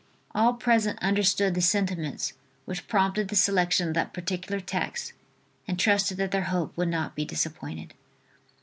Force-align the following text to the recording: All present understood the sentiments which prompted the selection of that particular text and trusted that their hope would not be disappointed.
All 0.33 0.55
present 0.55 0.97
understood 0.99 1.53
the 1.53 1.61
sentiments 1.61 2.33
which 2.65 2.87
prompted 2.87 3.27
the 3.27 3.35
selection 3.35 3.87
of 3.87 3.93
that 3.93 4.13
particular 4.13 4.59
text 4.59 5.13
and 5.67 5.77
trusted 5.77 6.17
that 6.17 6.31
their 6.31 6.45
hope 6.45 6.75
would 6.75 6.89
not 6.89 7.13
be 7.15 7.23
disappointed. 7.23 7.93